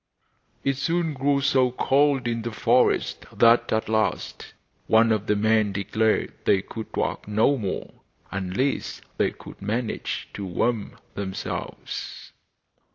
It 0.63 0.77
soon 0.77 1.13
grew 1.13 1.41
so 1.41 1.69
cold 1.69 2.27
in 2.27 2.41
the 2.41 2.51
forest 2.51 3.23
that 3.31 3.71
at 3.71 3.87
last 3.87 4.55
one 4.87 5.11
of 5.11 5.27
the 5.27 5.35
men 5.35 5.71
declared 5.71 6.33
they 6.45 6.63
could 6.63 6.87
walk 6.97 7.27
no 7.27 7.55
more, 7.55 7.93
unless 8.31 9.01
they 9.17 9.29
could 9.29 9.61
manage 9.61 10.27
to 10.33 10.43
warm 10.43 10.97
themselves. 11.13 12.31